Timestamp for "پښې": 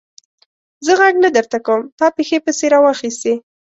2.15-2.37